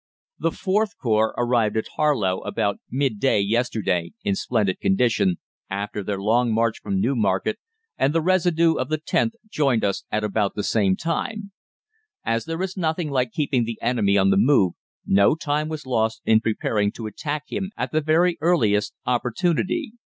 [0.39, 5.37] The IVth Corps arrived at Harlow about midday yesterday in splendid condition,
[5.69, 7.59] after their long march from Newmarket,
[7.99, 11.51] and the residue of the Xth joined us at about the same time.
[12.25, 14.73] As there is nothing like keeping the enemy on the move,
[15.05, 19.93] no time was lost in preparing to attack him at the very earliest opportunity.